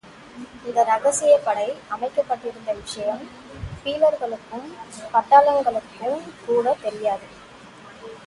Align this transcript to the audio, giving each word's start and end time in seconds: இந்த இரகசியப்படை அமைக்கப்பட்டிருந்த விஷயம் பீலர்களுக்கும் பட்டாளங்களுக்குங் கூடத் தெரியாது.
இந்த 0.65 0.79
இரகசியப்படை 0.83 1.65
அமைக்கப்பட்டிருந்த 1.89 2.71
விஷயம் 2.73 3.21
பீலர்களுக்கும் 3.83 4.67
பட்டாளங்களுக்குங் 5.13 6.19
கூடத் 6.45 6.81
தெரியாது. 6.81 7.27